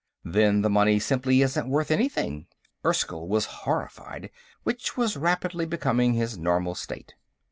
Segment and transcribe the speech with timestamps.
[0.25, 2.47] "Then the money simply isn't worth anything!"
[2.83, 4.31] Erskyll was horrified,
[4.63, 7.13] which was rapidly becoming his normal state.